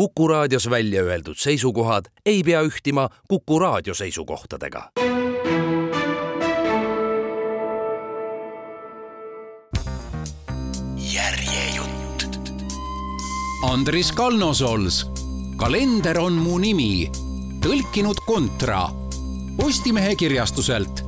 [0.00, 4.90] Kuku raadios välja öeldud seisukohad ei pea ühtima Kuku raadio seisukohtadega.
[10.96, 12.24] järjejutt.
[13.70, 15.06] Andris Kalnosols,
[15.56, 17.10] kalender on mu nimi,
[17.60, 18.88] tõlkinud Kontra,
[19.56, 21.04] Postimehe kirjastuselt.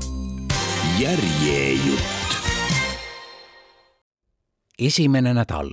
[0.98, 2.36] järjejutt.
[4.78, 5.70] esimene nädal,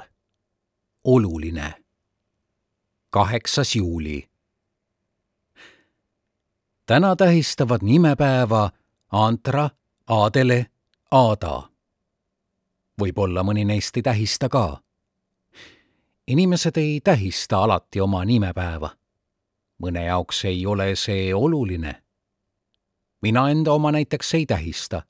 [1.04, 1.89] oluline
[3.10, 4.30] kaheksas juuli.
[6.86, 8.72] täna tähistavad nimepäeva
[9.12, 9.70] Antra,
[10.08, 10.66] Aadele,
[11.12, 11.70] Aada.
[13.02, 14.82] võib-olla mõni neist ei tähista ka.
[16.28, 18.90] inimesed ei tähista alati oma nimepäeva.
[19.84, 22.04] mõne jaoks ei ole see oluline.
[23.22, 25.02] mina enda oma näiteks ei tähista,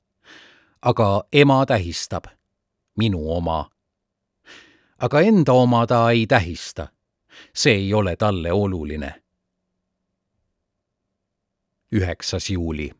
[0.82, 2.24] aga ema tähistab,
[2.96, 3.70] minu oma.
[4.98, 6.88] aga enda oma ta ei tähista
[7.54, 9.22] see ei ole talle oluline.
[11.92, 12.90] üheksas juuli.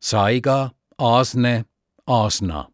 [0.00, 1.64] Saiga, Aasne,
[2.06, 2.70] Aasna.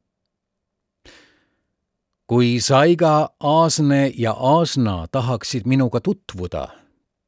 [2.27, 6.69] kui Saiga, Aasne ja Aasna tahaksid minuga tutvuda,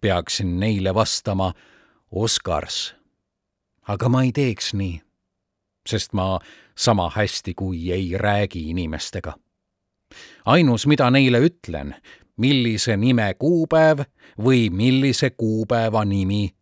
[0.00, 1.52] peaksin neile vastama
[2.10, 2.94] Oskars.
[3.88, 5.02] aga ma ei teeks nii,
[5.86, 6.40] sest ma
[6.76, 9.32] sama hästi kui ei räägi inimestega
[10.44, 11.94] ainus, mida neile ütlen,
[12.36, 14.04] millise nime kuupäev
[14.38, 16.54] või millise kuupäeva nimi.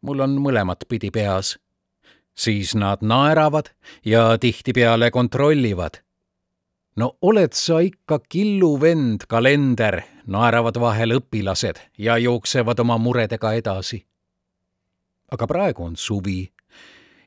[0.00, 1.58] mul on mõlemat pidi peas.
[2.34, 3.70] siis nad naeravad
[4.04, 6.02] ja tihtipeale kontrollivad.
[6.96, 14.06] no oled sa ikka killuvend, kalender, naeravad vahel õpilased ja jooksevad oma muredega edasi.
[15.32, 16.52] aga praegu on suvi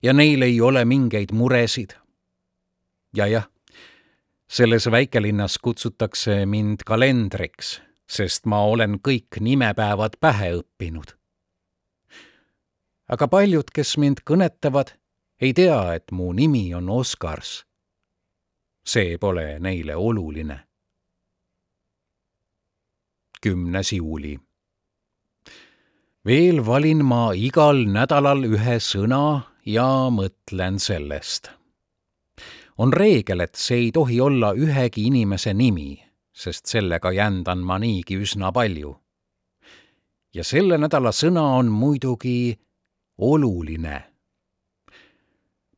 [0.03, 1.93] ja neil ei ole mingeid muresid.
[3.15, 3.56] ja jah
[4.47, 11.15] selles väikelinnas kutsutakse mind kalendriks, sest ma olen kõik nimepäevad pähe õppinud.
[13.09, 14.95] aga paljud, kes mind kõnetavad,
[15.41, 17.65] ei tea, et mu nimi on Oskars.
[18.85, 20.59] see pole neile oluline.
[23.41, 24.39] kümnes juuli.
[26.25, 31.56] veel valin ma igal nädalal ühe sõna ja mõtlen sellest
[32.77, 35.97] on reegel, et see ei tohi olla ühegi inimese nimi,
[36.33, 38.95] sest sellega jändan ma niigi üsna palju.
[40.33, 42.59] ja selle nädala sõna on muidugi
[43.17, 44.03] oluline.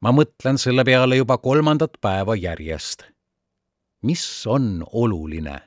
[0.01, 3.03] ma mõtlen selle peale juba kolmandat päeva järjest.
[4.01, 5.61] mis on oluline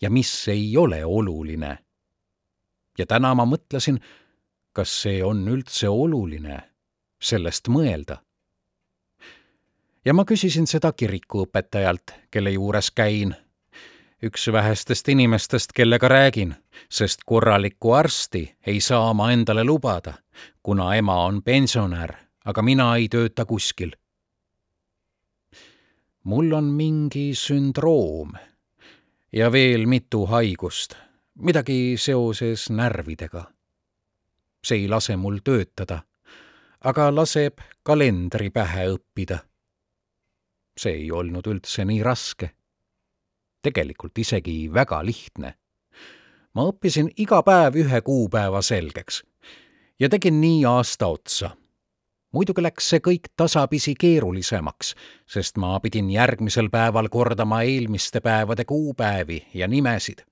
[0.00, 1.78] ja mis ei ole oluline?
[2.98, 3.98] ja täna ma mõtlesin,
[4.72, 6.62] kas see on üldse oluline,
[7.18, 8.22] sellest mõelda
[10.04, 13.34] ja ma küsisin seda kirikuõpetajalt, kelle juures käin.
[14.24, 16.54] üks vähestest inimestest, kellega räägin,
[16.90, 20.14] sest korralikku arsti ei saa ma endale lubada,
[20.62, 23.96] kuna ema on pensionär, aga mina ei tööta kuskil.
[26.24, 28.32] mul on mingi sündroom
[29.32, 30.94] ja veel mitu haigust,
[31.38, 33.44] midagi seoses närvidega.
[34.64, 36.02] see ei lase mul töötada,
[36.80, 39.38] aga laseb kalendri pähe õppida
[40.76, 42.50] see ei olnud üldse nii raske.
[43.62, 45.54] tegelikult isegi väga lihtne.
[46.54, 49.22] ma õppisin iga päev ühe kuupäeva selgeks
[50.00, 51.50] ja tegin nii aasta otsa.
[52.32, 54.94] muidugi läks see kõik tasapisi keerulisemaks,
[55.26, 60.24] sest ma pidin järgmisel päeval kordama eelmiste päevade kuupäevi ja nimesid.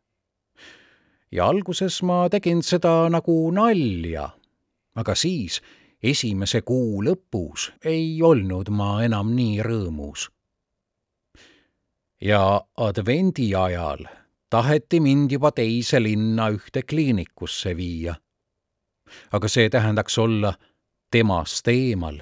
[1.33, 4.31] ja alguses ma tegin seda nagu nalja,
[4.95, 5.63] aga siis
[6.03, 10.31] esimese kuu lõpus ei olnud ma enam nii rõõmus.
[12.21, 14.07] ja advendi ajal
[14.51, 18.15] taheti mind juba teise linna ühte kliinikusse viia.
[19.33, 20.55] aga see tähendaks olla
[21.11, 22.19] temast eemal,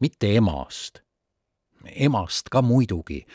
[0.00, 1.00] mitte emast.
[1.84, 3.26] emast ka muidugi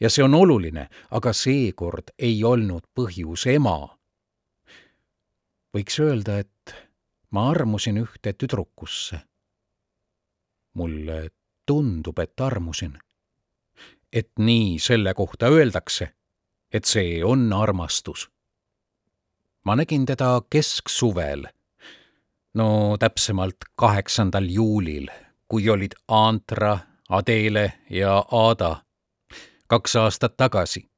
[0.00, 3.96] ja see on oluline, aga seekord ei olnud põhjus ema.
[5.76, 6.89] võiks öelda, et
[7.30, 9.20] ma armusin ühte tüdrukusse.
[10.74, 11.30] mulle
[11.66, 12.98] tundub, et armusin.
[14.12, 16.14] et nii selle kohta öeldakse,
[16.72, 18.30] et see on armastus.
[19.64, 21.46] ma nägin teda kesksuvel,
[22.54, 25.08] no täpsemalt kaheksandal juulil,
[25.48, 26.78] kui olid Antra,
[27.08, 28.84] Adele ja Aada
[29.66, 30.90] kaks aastat tagasi.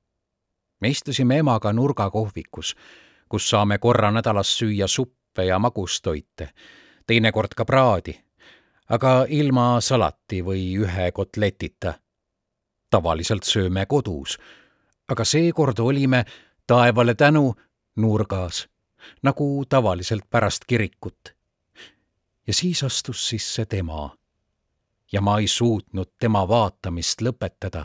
[0.80, 2.76] me istusime emaga nurgakohvikus,
[3.28, 6.50] kus saame korra nädalas süüa suppi suppe ja magustoite,
[7.06, 8.12] teinekord ka praadi,
[8.88, 11.94] aga ilma salati või ühe kotletita.
[12.90, 14.38] tavaliselt sööme kodus,
[15.08, 16.24] aga seekord olime,
[16.66, 17.54] taevale tänu,
[17.96, 18.68] nurgas,
[19.22, 21.34] nagu tavaliselt pärast kirikut.
[22.46, 24.16] ja siis astus sisse tema.
[25.12, 27.84] ja ma ei suutnud tema vaatamist lõpetada.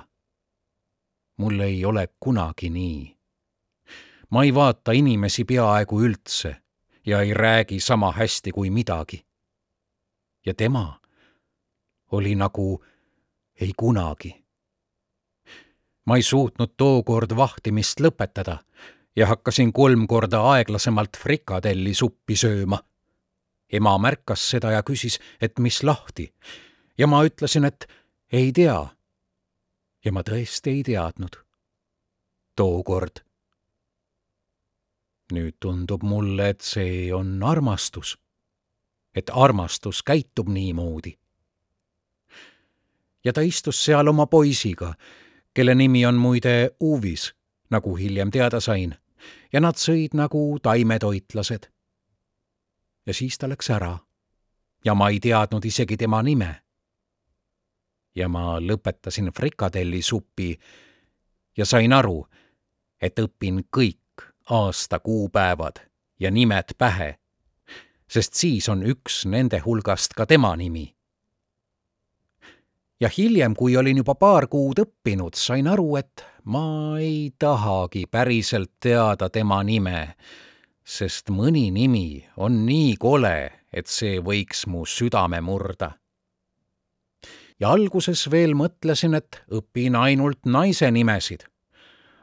[1.38, 3.18] mul ei ole kunagi nii.
[4.30, 6.67] ma ei vaata inimesi peaaegu üldse
[7.08, 9.26] ja ei räägi sama hästi kui midagi.
[10.46, 11.00] ja tema
[12.12, 12.84] oli nagu
[13.62, 14.46] ei kunagi.
[16.06, 18.58] ma ei suutnud tookord vahtimist lõpetada
[19.16, 22.80] ja hakkasin kolm korda aeglasemalt frikadelli suppi sööma.
[23.74, 26.34] ema märkas seda ja küsis, et mis lahti
[26.98, 27.88] ja ma ütlesin, et
[28.32, 28.88] ei tea.
[30.06, 31.40] ja ma tõesti ei teadnud.
[32.56, 33.27] tookord.
[35.34, 38.18] Nüüd tundub mulle, et see on armastus.
[39.16, 41.18] et armastus käitub niimoodi
[43.28, 44.94] ja ta istus seal oma poisiga,
[45.54, 47.34] kelle nimi on muide Uvis,
[47.70, 48.96] nagu hiljem teada sain,
[49.54, 51.68] ja nad sõid nagu taimetoitlased.
[53.06, 53.98] ja siis ta läks ära
[54.86, 56.62] ja ma ei teadnud isegi tema nime.
[58.16, 60.60] ja ma lõpetasin frikadellisupi
[61.58, 62.28] ja sain aru,
[63.02, 64.00] et õpin kõik
[64.50, 65.84] aasta kuupäevad
[66.20, 67.16] ja nimed pähe,
[68.10, 70.98] sest siis on üks nende hulgast ka tema nimi
[73.00, 78.78] ja hiljem, kui olin juba paar kuud õppinud, sain aru, et ma ei tahagi päriselt
[78.84, 80.16] teada tema nime,
[80.84, 83.38] sest mõni nimi on nii kole,
[83.74, 85.92] et see võiks mu südame murda.
[87.60, 91.48] ja alguses veel mõtlesin, et õpin ainult naise nimesid.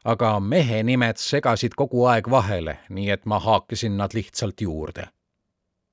[0.04, 5.08] Aga mehe nimed segasid kogu aeg vahele, nii et ma haakisin nad lihtsalt juurde.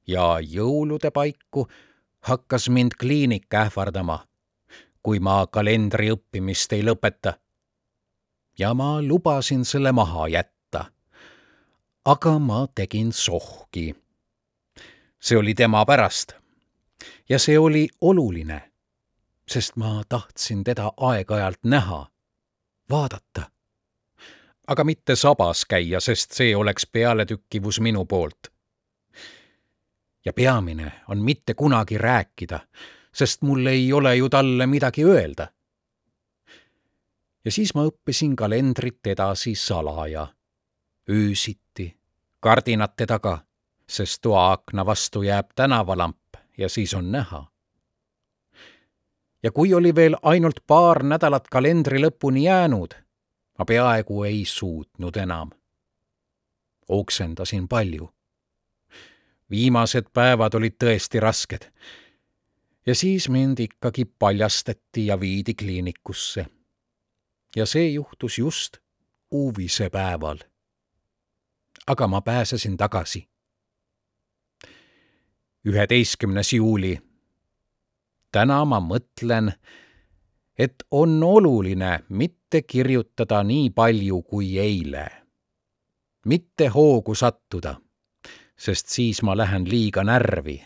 [0.08, 1.68] ja jõulude paiku
[2.20, 4.26] hakkas mind kliinik ähvardama
[5.04, 7.34] kui ma kalendri õppimist ei lõpeta.
[8.60, 10.86] ja ma lubasin selle maha jätta.
[12.06, 13.96] aga ma tegin sohki.
[15.20, 16.34] see oli tema pärast.
[17.30, 18.72] ja see oli oluline,
[19.48, 22.08] sest ma tahtsin teda aeg-ajalt näha,
[22.90, 23.50] vaadata.
[24.68, 28.52] Aga mitte sabas käia, sest see oleks pealetükkivus minu poolt
[30.26, 32.60] ja peamine on mitte kunagi rääkida,
[33.14, 35.48] sest mul ei ole ju talle midagi öelda.
[37.46, 40.28] ja siis ma õppisin kalendrit edasi salaja,
[41.10, 41.98] öösiti,
[42.40, 43.40] kardinate taga,
[43.90, 47.52] sest toaakna vastu jääb tänavalamp ja siis on näha.
[49.44, 52.94] ja kui oli veel ainult paar nädalat kalendri lõpuni jäänud,
[53.60, 55.50] ma peaaegu ei suutnud enam.
[56.90, 58.14] oksendasin palju
[59.52, 61.68] viimased päevad olid tõesti rasked
[62.86, 66.46] ja siis mind ikkagi paljastati ja viidi kliinikusse.
[67.56, 68.78] ja see juhtus just
[69.32, 70.40] uuvise päeval.
[71.88, 73.30] aga ma pääsesin tagasi.
[75.66, 77.02] üheteistkümnes juuli.
[78.32, 79.54] täna ma mõtlen,
[80.62, 85.06] et on oluline mitte kirjutada nii palju kui eile.
[86.26, 87.76] mitte hoogu sattuda,
[88.58, 90.62] sest siis ma lähen liiga närvi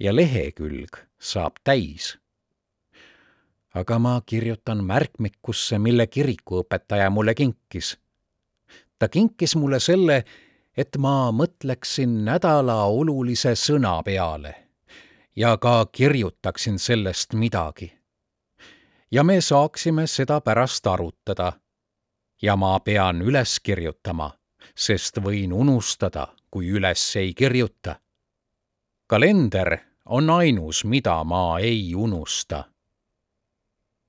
[0.00, 2.18] ja lehekülg saab täis.
[3.74, 7.98] aga ma kirjutan märkmikusse, mille kirikuõpetaja mulle kinkis.
[8.98, 10.24] ta kinkis mulle selle,
[10.76, 14.54] et ma mõtleksin nädala olulise sõna peale
[15.36, 17.97] ja ka kirjutaksin sellest midagi.
[19.10, 21.52] Ja me saaksime seda pärast arutada.
[22.42, 24.30] ja ma pean üles kirjutama,
[24.76, 27.96] sest võin unustada, kui üles ei kirjuta.
[29.06, 32.64] kalender on ainus, mida ma ei unusta.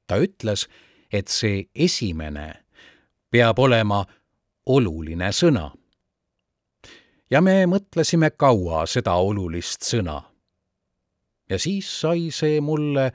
[0.08, 0.68] ta ütles,
[1.12, 2.65] et see esimene
[3.32, 4.06] peab olema
[4.65, 5.72] oluline sõna.
[7.29, 10.22] ja me mõtlesime kaua seda olulist sõna.
[11.50, 13.12] ja siis sai see mulle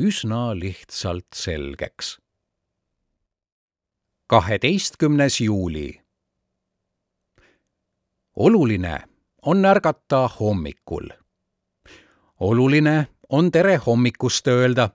[0.00, 2.18] üsna lihtsalt selgeks.
[4.26, 6.00] kaheteistkümnes juuli.
[8.36, 8.98] oluline
[9.42, 11.08] on ärgata hommikul
[12.40, 14.90] oluline on tere hommikust öelda.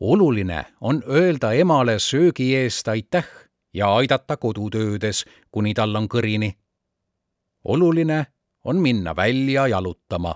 [0.00, 3.26] oluline on öelda emale söögi eest aitäh
[3.74, 6.52] ja aidata kodutöödes, kuni tal on kõrini.
[7.64, 8.26] oluline
[8.64, 10.34] on minna välja jalutama.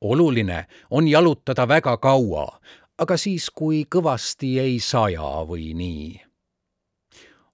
[0.00, 2.60] Oluline on jalutada väga kaua,
[2.98, 6.20] aga siis, kui kõvasti ei saja või nii.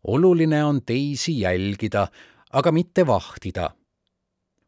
[0.04, 2.08] oluline on teisi jälgida,
[2.52, 3.70] aga mitte vahtida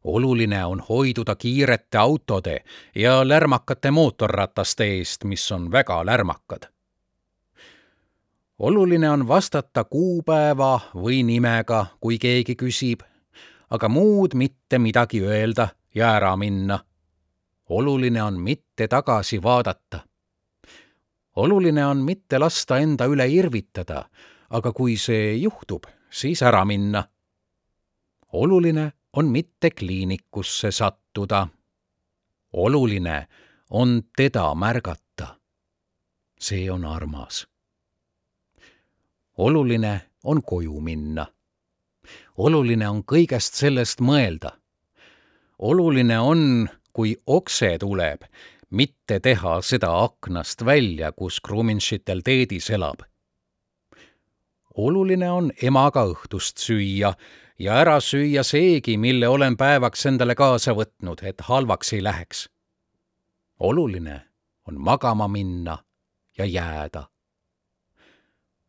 [0.07, 2.65] oluline on hoiduda kiirete autode
[2.95, 6.63] ja lärmakate mootorrataste eest, mis on väga lärmakad.
[8.59, 13.01] oluline on vastata kuupäeva või nimega, kui keegi küsib,
[13.71, 16.79] aga muud mitte midagi öelda ja ära minna.
[17.69, 20.01] Oluline on mitte tagasi vaadata.
[21.37, 24.05] oluline on mitte lasta enda üle irvitada,
[24.51, 27.05] aga kui see juhtub, siis ära minna.
[28.33, 31.49] oluline on mitte kliinikusse sattuda.
[32.53, 33.27] oluline
[33.71, 35.37] on teda märgata.
[36.41, 37.49] see on armas.
[39.39, 41.27] oluline on koju minna.
[42.37, 44.51] oluline on kõigest sellest mõelda.
[45.59, 48.23] oluline on, kui okse tuleb,
[48.71, 53.05] mitte teha seda aknast välja, kus Kruminšitel teedis elab.
[54.77, 57.13] oluline on emaga õhtust süüa
[57.59, 62.49] ja ära süüa seegi, mille olen päevaks endale kaasa võtnud, et halvaks ei läheks.
[63.61, 64.21] oluline
[64.69, 65.79] on magama minna
[66.39, 67.05] ja jääda.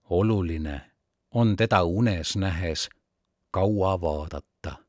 [0.10, 0.82] oluline
[1.32, 2.90] on teda unes nähes
[3.52, 4.87] kaua vaadata.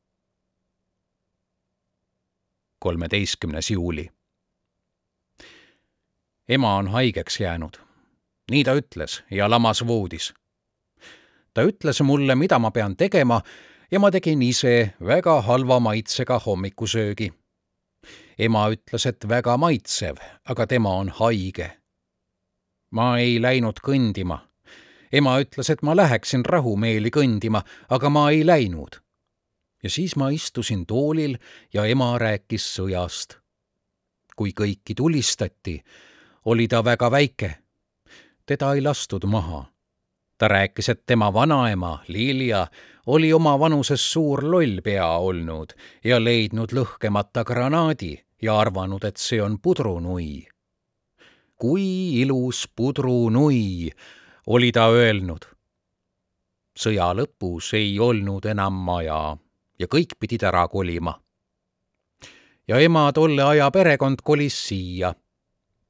[2.79, 4.09] Kolmeteistkümnes juuli.
[6.49, 7.73] ema on haigeks jäänud.
[8.51, 10.33] nii ta ütles ja lamas voodis.
[11.53, 13.41] ta ütles mulle, mida ma pean tegema
[13.91, 17.33] ja ma tegin ise väga halva maitsega hommikusöögi.
[18.39, 21.71] ema ütles, et väga maitsev, aga tema on haige.
[22.91, 24.39] ma ei läinud kõndima.
[25.11, 29.01] ema ütles, et ma läheksin rahumeeli kõndima, aga ma ei läinud.
[29.83, 31.37] Ja siis ma istusin toolil
[31.73, 33.37] ja ema rääkis sõjast.
[34.35, 35.83] kui kõiki tulistati,
[36.45, 37.55] oli ta väga väike.
[38.45, 39.65] teda ei lastud maha
[40.39, 42.67] ta rääkis, et tema vanaema Lilia
[43.07, 49.59] oli oma vanuses suur lollpea olnud ja leidnud lõhkemata granaadi ja arvanud, et see on
[49.59, 50.47] pudrunui.
[51.59, 53.89] kui ilus pudrunui,
[54.47, 55.45] oli ta öelnud.
[56.79, 59.37] sõja lõpus ei olnud enam maja
[59.79, 61.19] ja kõik pidid ära kolima.
[62.67, 65.13] ja ema tolle aja perekond kolis siia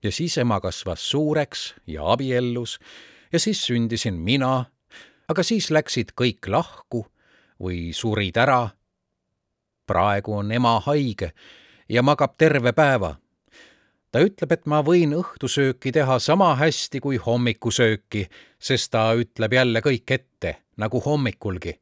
[0.04, 2.80] ja siis ema kasvas suureks ja abiellus
[3.32, 4.66] ja siis sündisin mina,
[5.28, 7.06] aga siis läksid kõik lahku
[7.60, 8.70] või surid ära.
[9.86, 11.32] praegu on ema haige
[11.90, 13.16] ja magab terve päeva.
[14.12, 18.30] ta ütleb, et ma võin õhtusööki teha sama hästi kui hommikusööki,
[18.60, 21.80] sest ta ütleb jälle kõik ette, nagu hommikulgi.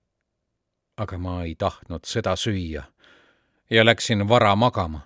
[0.97, 2.83] Aga ma ei tahtnud seda süüa
[3.69, 5.01] ja läksin vara magama.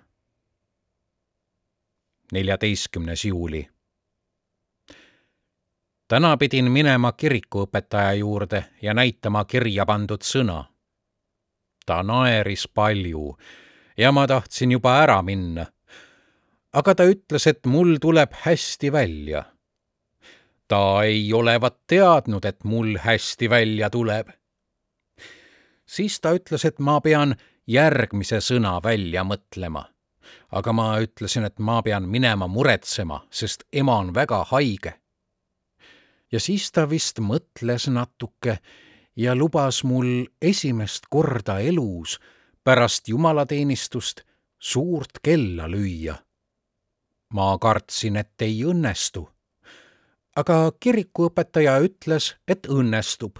[2.31, 3.69] neljateistkümnes juuli
[6.11, 10.65] täna pidin minema kirikuõpetaja juurde ja näitama kirja pandud sõna.
[11.85, 13.37] ta naeris palju
[13.97, 15.65] ja ma tahtsin juba ära minna.
[16.73, 19.43] aga ta ütles, et mul tuleb hästi välja.
[20.67, 24.27] ta ei olevat teadnud, et mul hästi välja tuleb.
[25.91, 27.35] Siis ta ütles, et ma pean
[27.67, 29.89] järgmise sõna välja mõtlema.
[30.51, 35.01] aga ma ütlesin, et ma pean minema muretsema, sest ema on väga haige
[36.31, 38.57] ja siis ta vist mõtles natuke
[39.15, 42.17] ja lubas mul esimest korda elus
[42.63, 44.23] pärast jumalateenistust
[44.59, 46.15] suurt kella lüüa.
[47.33, 49.29] ma kartsin, et ei õnnestu.
[50.35, 53.39] aga kirikuõpetaja ütles, et õnnestub.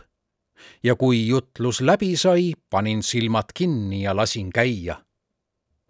[0.84, 4.96] Ja kui jutlus läbi sai, panin silmad kinni ja lasin käia.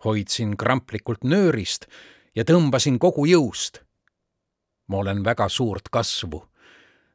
[0.06, 1.86] hoidsin kramplikult nöörist
[2.36, 3.82] ja tõmbasin kogu jõust.
[4.88, 6.52] ma olen väga suurt kasvu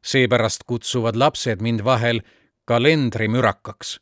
[0.07, 2.21] seepärast kutsuvad lapsed mind vahel
[2.65, 3.99] kalendrimürakaks.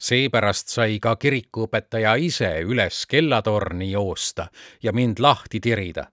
[0.00, 4.48] seepärast sai ka kirikuõpetaja ise üles kellatorni joosta
[4.82, 6.06] ja mind lahti tirida.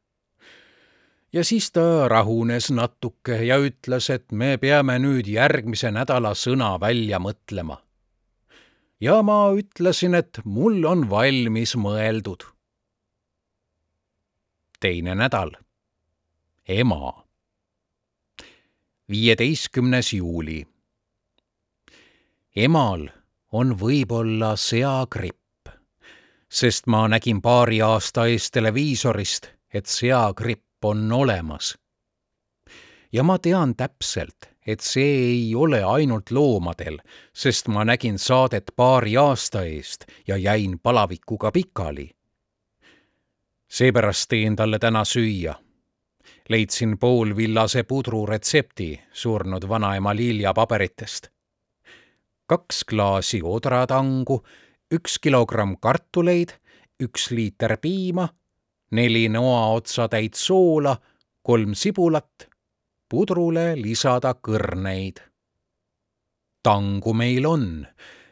[1.34, 7.20] Ja siis ta rahunes natuke ja ütles, et me peame nüüd järgmise nädala sõna välja
[7.20, 7.78] mõtlema.
[9.00, 12.44] ja ma ütlesin, et mul on valmis mõeldud.
[14.80, 15.52] teine nädal.
[16.68, 17.28] ema
[19.10, 20.68] viieteistkümnes juuli.
[22.56, 23.10] emal
[23.52, 25.70] on võib-olla seagripp,
[26.50, 31.78] sest ma nägin paari aasta eest televiisorist, et seagripp on olemas.
[33.12, 37.00] ja ma tean täpselt, et see ei ole ainult loomadel,
[37.34, 42.12] sest ma nägin saadet paari aasta eest ja jäin palavikuga pikali.
[43.68, 45.56] seepärast teen talle täna süüa
[46.50, 51.28] leidsin poolvillase pudru retsepti surnud vanaema Lilja paberitest.
[52.48, 54.44] kaks klaasi odratangu,
[54.94, 56.54] üks kilogramm kartuleid,
[57.04, 58.30] üks liiter piima,
[58.91, 60.98] neli noaotsatäit soola,
[61.44, 62.48] kolm sibulat
[63.10, 65.22] pudrule lisada kõrneid.
[66.63, 67.88] tangu meil on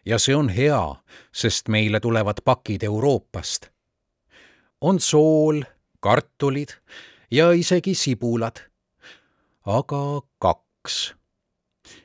[0.05, 0.95] ja see on hea,
[1.33, 3.69] sest meile tulevad pakid Euroopast.
[4.81, 5.63] on sool,
[5.99, 6.75] kartulid
[7.31, 8.59] ja isegi sibulad.
[9.65, 11.15] aga kaks.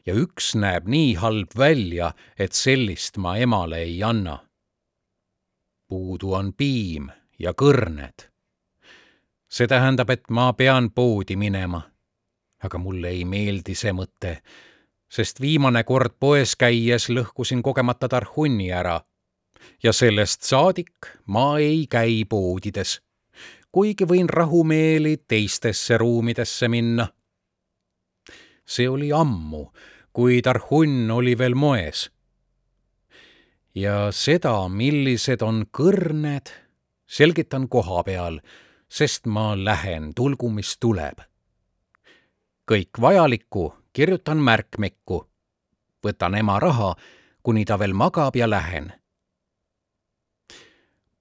[0.07, 4.38] ja üks näeb nii halb välja, et sellist ma emale ei anna.
[5.88, 8.30] puudu on piim ja kõrned.
[9.50, 11.83] See tähendab, et ma pean poodi minema.
[12.62, 14.42] aga mulle ei meeldi see mõte,
[15.09, 19.00] sest viimane kord poes käies lõhkusin kogemata tarhunni ära.
[19.83, 23.00] ja sellest saadik ma ei käi poodides,
[23.73, 27.09] kuigi võin rahumeeli teistesse ruumidesse minna.
[28.66, 29.73] see oli ammu,
[30.12, 32.11] kui tarhunn oli veel moes
[33.75, 36.50] ja seda, millised on kõrned
[37.11, 38.40] selgitan koha peal,
[38.91, 41.19] sest ma lähen, tulgu mis tuleb.
[42.73, 45.27] kõik vajalikku kirjutan märkmikku.
[46.07, 46.95] võtan ema raha,
[47.43, 48.93] kuni ta veel magab ja lähen.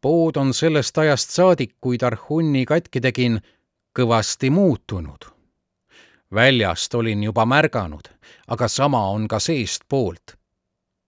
[0.02, 3.42] pood on sellest ajast saadik, kui Tarhunni katki tegin,
[4.00, 5.26] kõvasti muutunud.
[6.34, 8.10] väljast olin juba märganud,
[8.48, 10.38] aga sama on ka seestpoolt.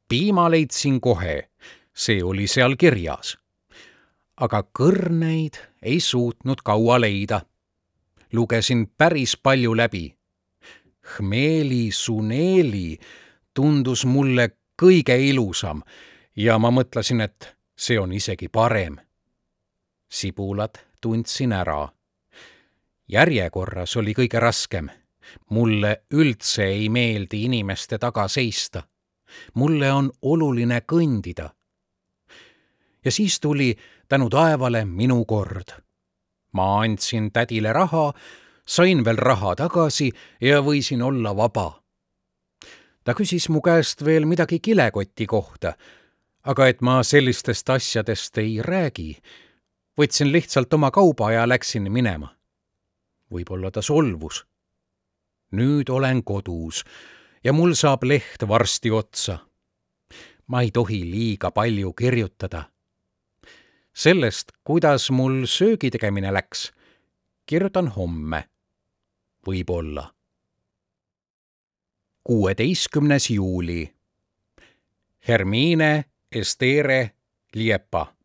[0.08, 1.50] piima leidsin kohe,
[1.94, 3.42] see oli seal kirjas
[4.42, 7.42] aga kõrneid ei suutnud kaua leida.
[8.34, 10.16] lugesin päris palju läbi.
[11.20, 12.98] Hmeli Suneli
[13.54, 14.50] tundus mulle
[14.82, 15.82] kõige ilusam
[16.36, 18.98] ja ma mõtlesin, et see on isegi parem.
[20.12, 21.90] sibulad tundsin ära.
[23.08, 24.90] järjekorras oli kõige raskem.
[25.50, 28.84] mulle üldse ei meeldi inimeste taga seista.
[29.54, 31.50] mulle on oluline kõndida.
[33.06, 33.76] ja siis tuli
[34.12, 35.70] tänu taevale minu kord.
[36.52, 38.14] ma andsin tädile raha,
[38.68, 41.82] sain veel raha tagasi ja võisin olla vaba.
[43.04, 45.74] ta küsis mu käest veel midagi kilekoti kohta,
[46.44, 49.16] aga et ma sellistest asjadest ei räägi,
[50.00, 52.36] võtsin lihtsalt oma kauba ja läksin minema.
[53.32, 54.44] võib-olla ta solvus.
[55.56, 56.84] nüüd olen kodus
[57.44, 59.40] ja mul saab leht varsti otsa.
[60.48, 62.71] ma ei tohi liiga palju kirjutada
[63.94, 66.72] sellest, kuidas mul söögi tegemine läks,
[67.46, 68.48] kirjutan homme.
[69.48, 70.14] võib-olla.
[72.24, 73.96] kuueteistkümnes juuli.
[75.28, 77.12] Hermine Estere
[77.56, 78.16] Liepa.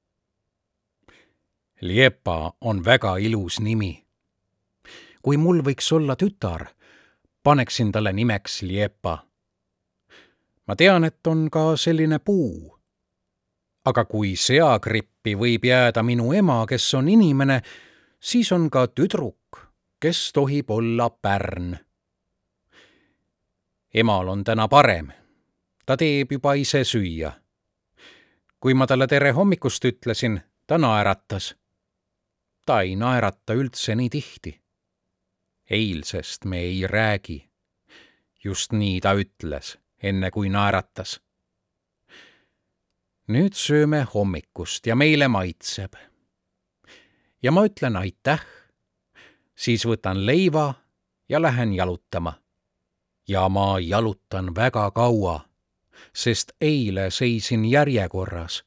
[1.81, 4.07] Liepa on väga ilus nimi.
[5.22, 6.66] kui mul võiks olla tütar,
[7.42, 9.26] paneksin talle nimeks Liepa.
[10.66, 12.75] ma tean, et on ka selline puu
[13.87, 17.61] aga kui seagrippi võib jääda minu ema, kes on inimene,
[18.20, 19.61] siis on ka tüdruk,
[20.03, 21.77] kes tohib olla pärn.
[23.94, 25.12] emal on täna parem.
[25.87, 27.33] ta teeb juba ise süüa.
[28.61, 31.55] kui ma talle tere hommikust ütlesin, ta naeratas.
[32.66, 34.61] ta ei naerata üldse nii tihti.
[35.70, 37.51] eilsest me ei räägi.
[38.44, 41.25] just nii ta ütles, enne kui naeratas
[43.26, 45.94] nüüd sööme hommikust ja meile maitseb.
[47.42, 48.42] ja ma ütlen aitäh,
[49.54, 50.74] siis võtan leiva
[51.28, 52.34] ja lähen jalutama.
[53.28, 55.40] ja ma jalutan väga kaua,
[56.14, 58.64] sest eile seisin järjekorras.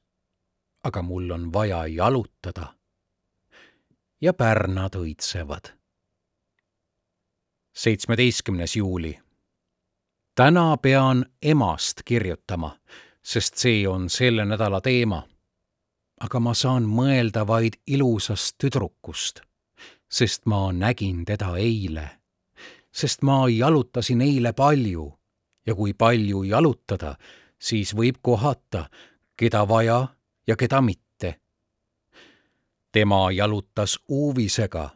[0.84, 2.76] aga mul on vaja jalutada.
[4.22, 5.72] ja pärnad õitsevad.
[7.74, 9.20] seitsmeteistkümnes juuli.
[10.36, 12.80] täna pean emast kirjutama
[13.24, 15.24] sest see on selle nädala teema.
[16.20, 19.40] aga ma saan mõelda vaid ilusast tüdrukust,
[20.12, 22.10] sest ma nägin teda eile.
[22.92, 25.14] sest ma jalutasin eile palju
[25.66, 27.16] ja kui palju jalutada,
[27.60, 28.90] siis võib kohata,
[29.38, 30.08] keda vaja
[30.48, 31.40] ja keda mitte.
[32.92, 34.90] tema jalutas uuvisega.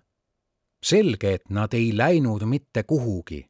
[0.83, 3.45] selge, et nad ei läinud mitte kuhugi.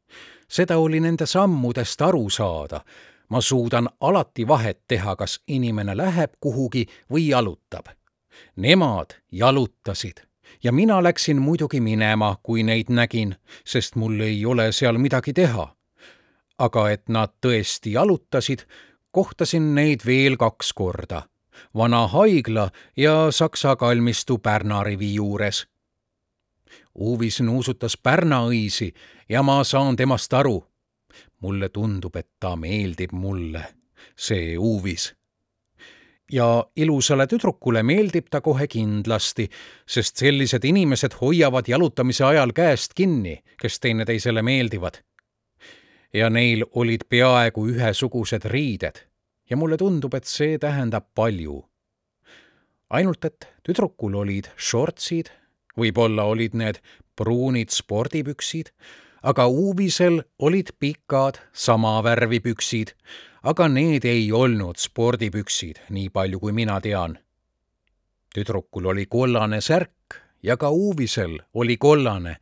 [0.48, 2.82] seda oli nende sammudest aru saada
[3.30, 7.88] ma suudan alati vahet teha, kas inimene läheb kuhugi või jalutab.
[8.56, 10.26] Nemad jalutasid
[10.64, 15.76] ja mina läksin muidugi minema, kui neid nägin, sest mul ei ole seal midagi teha.
[16.60, 18.62] aga et nad tõesti jalutasid,
[19.12, 21.24] kohtasin neid veel kaks korda.
[21.76, 25.68] vana haigla ja Saksa kalmistu Pärnarivi juures.
[27.00, 28.94] Uvis nuusutas pärnaõisi
[29.30, 30.73] ja ma saan temast aru
[31.44, 33.66] mulle tundub, et ta meeldib mulle,
[34.16, 35.14] see Uvis.
[36.32, 39.50] ja ilusale tüdrukule meeldib ta kohe kindlasti,
[39.86, 45.04] sest sellised inimesed hoiavad jalutamise ajal käest kinni, kes teineteisele meeldivad.
[46.14, 49.04] ja neil olid peaaegu ühesugused riided
[49.50, 51.64] ja mulle tundub, et see tähendab palju.
[52.90, 55.32] ainult et tüdrukul olid šortsid,
[55.78, 56.80] võib-olla olid need
[57.18, 58.70] pruunid spordipüksid,
[59.24, 62.96] aga Uvisel olid pikad sama värvi püksid
[63.44, 67.20] aga need ei olnud spordipüksid, nii palju kui mina tean.
[68.34, 72.38] tüdrukul oli kollane särk ja ka Uvisel oli kollane,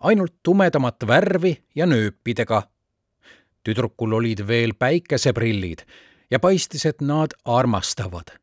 [0.00, 2.62] ainult tumedamat värvi ja nööpidega.
[3.64, 5.78] tüdrukul olid veel päikeseprillid
[6.30, 8.38] ja paistis, et nad armastavad.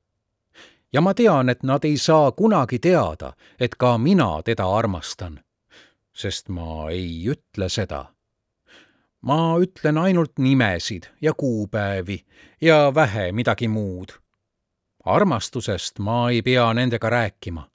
[0.93, 5.39] ja ma tean, et nad ei saa kunagi teada, et ka mina teda armastan,
[6.19, 8.05] sest ma ei ütle seda
[9.21, 12.25] ma ütlen ainult nimesid ja kuupäevi
[12.61, 14.09] ja vähe midagi muud.
[15.05, 17.69] armastusest ma ei pea nendega rääkima,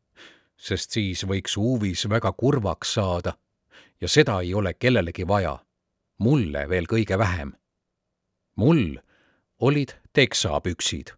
[0.57, 3.35] sest siis võiks Uvis väga kurvaks saada
[4.00, 5.59] ja seda ei ole kellelegi vaja,
[6.18, 7.52] mulle veel kõige vähem.
[8.57, 8.98] mul
[9.59, 11.12] olid teksapüksid.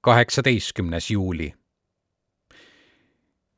[0.00, 1.54] kaheksateistkümnes juuli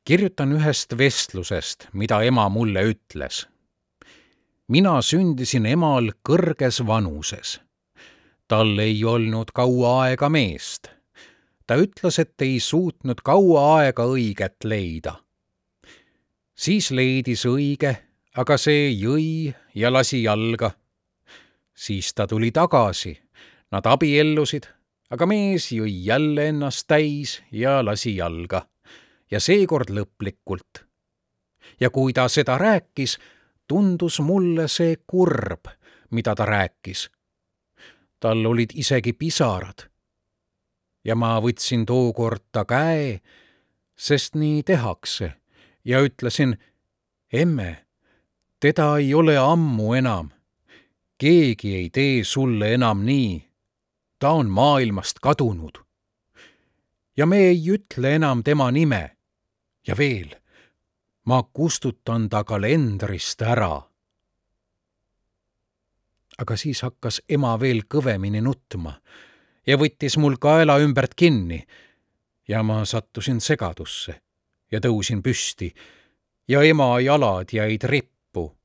[0.05, 3.47] kirjutan ühest vestlusest, mida ema mulle ütles.
[4.69, 7.61] mina sündisin emal kõrges vanuses.
[8.49, 10.91] tal ei olnud kaua aega meest.
[11.67, 15.15] ta ütles, et ei suutnud kaua aega õiget leida.
[16.55, 17.97] siis leidis õige,
[18.37, 20.71] aga see jõi ja lasi jalga.
[21.75, 23.19] siis ta tuli tagasi,
[23.73, 24.69] nad abiellusid,
[25.11, 28.67] aga mees jõi jälle ennast täis ja lasi jalga
[29.31, 30.85] ja seekord lõplikult.
[31.81, 33.19] ja kui ta seda rääkis,
[33.69, 35.67] tundus mulle see kurb,
[36.11, 37.11] mida ta rääkis.
[38.21, 39.89] tal olid isegi pisarad.
[41.05, 43.21] ja ma võtsin tookord ta käe,
[43.97, 45.33] sest nii tehakse,
[45.85, 46.57] ja ütlesin,
[47.33, 47.87] emme,
[48.61, 50.31] teda ei ole ammu enam.
[51.19, 53.51] keegi ei tee sulle enam nii.
[54.19, 55.84] ta on maailmast kadunud
[57.17, 59.17] ja me ei ütle enam tema nime
[59.87, 60.35] ja veel,
[61.25, 63.83] ma kustutan ta kalendrist ära.
[66.39, 68.97] aga siis hakkas ema veel kõvemini nutma
[69.67, 71.61] ja võttis mul kaela ümbert kinni
[72.49, 74.21] ja ma sattusin segadusse
[74.73, 75.71] ja tõusin püsti
[76.49, 78.57] ja ema jalad jäid rippu.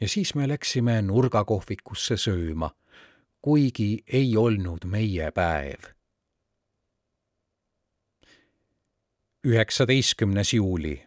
[0.00, 2.70] ja siis me läksime nurgakohvikusse sööma,
[3.40, 5.94] kuigi ei olnud meie päev
[9.44, 11.06] üheksateistkümnes juuli.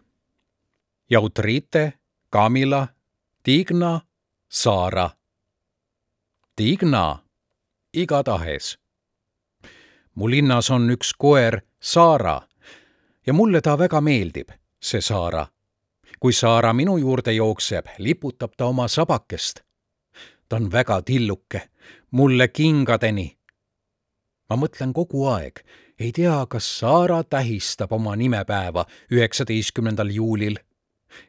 [1.10, 1.94] Jautrite,
[2.30, 2.88] Kamila,
[3.44, 4.02] Tigna,
[4.50, 5.10] Saara.
[6.56, 7.20] Tigna,
[7.94, 8.78] igatahes.
[10.16, 12.42] mu linnas on üks koer, Saara,
[13.28, 14.50] ja mulle ta väga meeldib,
[14.82, 15.48] see Saara.
[16.20, 19.62] kui Saara minu juurde jookseb, liputab ta oma sabakest.
[20.50, 21.70] ta on väga tilluke,
[22.12, 23.38] mulle kingadeni.
[24.50, 25.64] ma mõtlen kogu aeg
[26.00, 30.58] ei tea, kas Saara tähistab oma nimepäeva üheksateistkümnendal juulil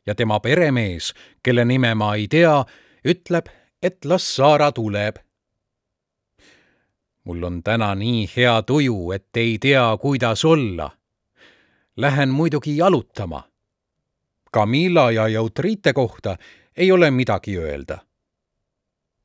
[0.06, 2.64] ja tema peremees, kelle nime ma ei tea,
[3.04, 3.48] ütleb,
[3.82, 5.16] et las Saara tuleb.
[7.24, 10.90] mul on täna nii hea tuju, et ei tea, kuidas olla.
[11.96, 13.42] Lähen muidugi jalutama.
[14.54, 16.36] Camilla ja Jautrite kohta
[16.76, 17.98] ei ole midagi öelda.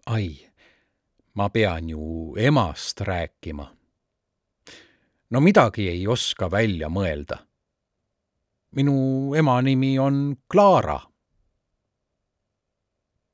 [0.06, 0.48] ai,
[1.34, 3.83] ma pean ju emast rääkima
[5.34, 7.38] no midagi ei oska välja mõelda.
[8.76, 11.00] minu ema nimi on Klaara.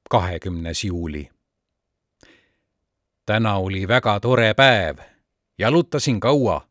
[0.09, 1.29] kahekümnes juuli.
[3.25, 4.97] täna oli väga tore päev,
[5.57, 6.67] jalutasin kaua.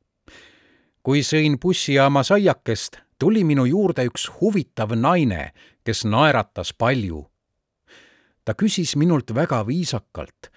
[1.03, 5.53] kui sõin bussijaama saiakest, tuli minu juurde üks huvitav naine,
[5.85, 7.27] kes naeratas palju.
[8.45, 10.51] ta küsis minult väga viisakalt.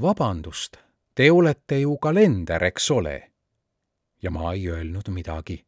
[0.00, 0.76] vabandust,
[1.14, 3.35] te olete ju kalender, eks ole
[4.22, 5.64] ja ma ei öelnud midagi.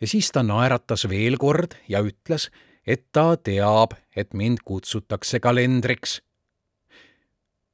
[0.00, 2.50] ja siis ta naeratas veel kord ja ütles,
[2.86, 6.22] et ta teab, et mind kutsutakse kalendriks.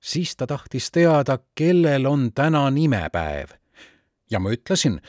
[0.01, 3.49] siis ta tahtis teada, kellel on täna nimepäev.
[4.31, 5.01] ja ma ütlesin,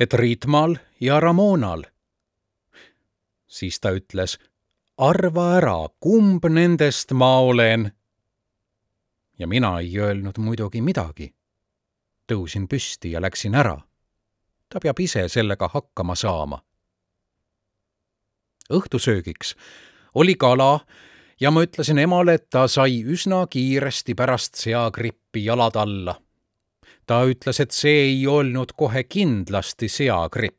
[0.00, 1.82] et Ritmal ja Ramonal.
[3.46, 4.38] siis ta ütles,
[4.98, 7.92] arva ära, kumb nendest ma olen.
[9.38, 11.34] ja mina ei öelnud muidugi midagi.
[12.32, 13.89] tõusin püsti ja läksin ära
[14.70, 16.62] ta peab ise sellega hakkama saama.
[18.70, 19.54] õhtusöögiks
[20.14, 20.80] oli kala
[21.40, 26.20] ja ma ütlesin emale, et ta sai üsna kiiresti pärast seagrippi jalad alla
[27.10, 30.56] ta ütles, et see ei olnud kohe kindlasti seagripp.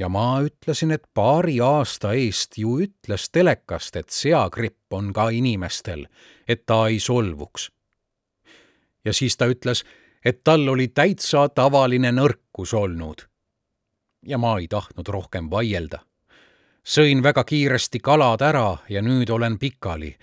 [0.00, 6.06] ja ma ütlesin, et paari aasta eest ju ütles telekast, et seagripp on ka inimestel,
[6.48, 7.68] et ta ei solvuks.
[9.04, 9.84] ja siis ta ütles,
[10.24, 12.12] et tal oli täitsa tavaline
[12.60, 13.28] nõrkus olnud.
[14.22, 15.98] ja ma ei tahtnud rohkem vaielda.
[16.84, 20.16] sõin väga kiiresti kalad ära ja nüüd olen pikali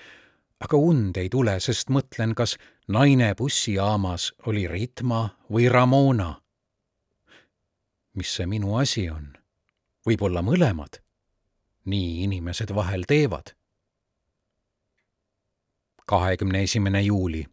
[0.60, 6.41] aga und ei tule, sest mõtlen, kas naine bussijaamas oli Ritma või Ramona.
[8.13, 9.34] mis see minu asi on?
[10.06, 11.02] võib-olla mõlemad.
[11.86, 13.56] nii inimesed vahel teevad.
[16.06, 17.47] kahekümne esimene juuli.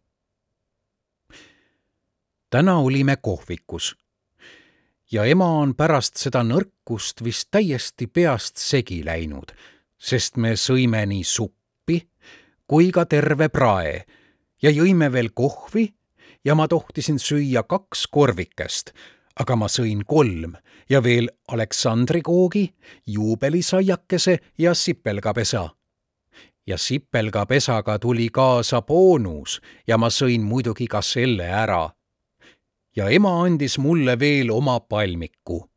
[2.49, 3.95] täna olime kohvikus
[5.11, 9.51] ja ema on pärast seda nõrkust vist täiesti peast segi läinud,
[9.97, 12.01] sest me sõime nii suppi
[12.67, 14.05] kui ka terve prae
[14.61, 15.89] ja jõime veel kohvi
[16.45, 18.93] ja ma tohtisin süüa kaks korvikest,
[19.39, 20.55] aga ma sõin kolm
[20.89, 22.69] ja veel Aleksandri koogi,
[23.05, 25.69] juubelisaiakese ja sipelgapesa.
[26.67, 31.89] ja sipelgapesaga tuli kaasa boonus ja ma sõin muidugi ka selle ära.
[32.95, 35.69] Ja ema andis mulle veel oma palmiku.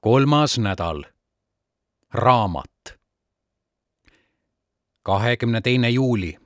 [0.00, 1.04] kolmas nädal.
[2.14, 2.76] raamat
[5.06, 6.38] kahekümne teine juuli.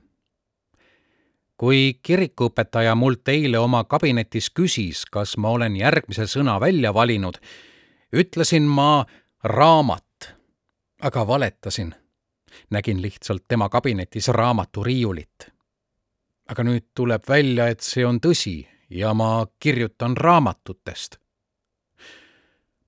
[1.57, 7.37] kui kirikuõpetaja mult eile oma kabinetis küsis, kas ma olen järgmise sõna välja valinud,
[8.13, 9.05] ütlesin ma
[9.43, 10.29] raamat,
[11.01, 11.95] aga valetasin.
[12.69, 15.49] nägin lihtsalt tema kabinetis raamaturiiulit.
[16.51, 18.59] Aga nüüd tuleb välja, et see on tõsi
[18.89, 21.17] ja ma kirjutan raamatutest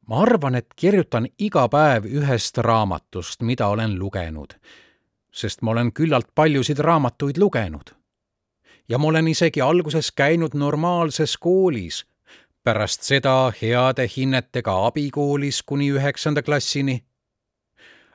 [0.07, 4.57] ma arvan, et kirjutan iga päev ühest raamatust, mida olen lugenud
[5.33, 7.95] sest ma olen küllalt paljusid raamatuid lugenud.
[8.89, 12.05] ja ma olen isegi alguses käinud normaalses koolis,
[12.63, 17.03] pärast seda heade hinnetega abikoolis kuni üheksanda klassini.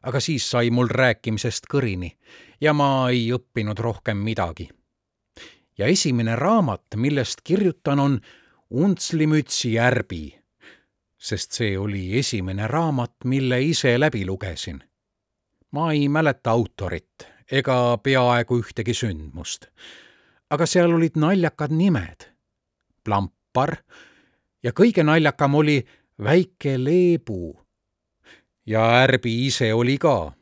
[0.02, 2.16] aga siis sai mul rääkimisest kõrini
[2.60, 4.68] ja ma ei õppinud rohkem midagi.
[5.78, 8.20] Ja esimene raamat, millest kirjutan, on
[8.70, 10.34] Untslimütsi järbi,
[11.18, 14.82] sest see oli esimene raamat, mille ise läbi lugesin
[15.70, 19.66] ma ei mäleta autorit ega peaaegu ühtegi sündmust.
[20.50, 22.24] aga seal olid naljakad nimed.
[23.04, 23.76] Plampar
[24.62, 25.82] ja kõige naljakam oli
[26.24, 27.56] väike Leebu.
[28.66, 30.32] ja Ärbi ise oli ka.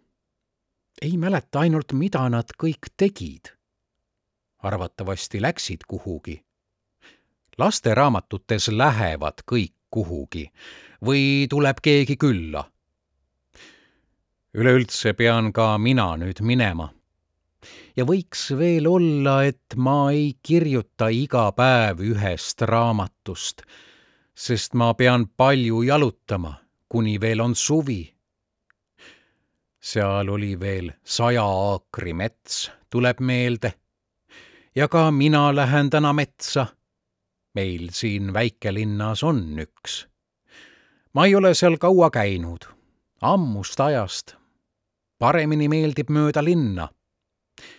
[1.02, 3.55] ei mäleta ainult, mida nad kõik tegid.
[4.66, 6.42] Arvatavasti läksid kuhugi.
[7.58, 10.50] lasteraamatutes lähevad kõik kuhugi
[11.04, 12.66] või tuleb keegi külla
[14.56, 16.88] üleüldse pean ka mina nüüd minema.
[17.96, 23.64] ja võiks veel olla, et ma ei kirjuta iga päev ühest raamatust,
[24.34, 26.54] sest ma pean palju jalutama,
[26.88, 28.14] kuni veel on suvi.
[29.80, 33.74] seal oli veel saja aakri mets, tuleb meelde.
[34.76, 36.66] Ja ka mina lähen täna metsa.
[37.54, 40.06] meil siin väikelinnas on üks.
[41.14, 42.68] ma ei ole seal kaua käinud
[43.20, 44.36] ammust ajast
[45.18, 46.88] paremini meeldib mööda linna.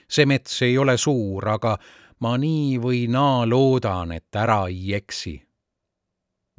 [0.09, 1.77] see mets ei ole suur, aga
[2.19, 5.41] ma nii või naa loodan, et ära ei eksi.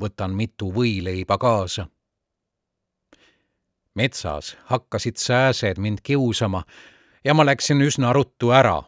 [0.00, 1.88] võtan mitu võileiba kaasa.
[3.94, 6.62] metsas hakkasid sääsed mind kiusama
[7.24, 8.82] ja ma läksin üsna ruttu ära.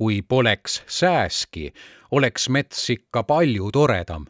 [0.00, 1.74] Kui poleks sääski,
[2.10, 4.24] oleks mets ikka palju toredam.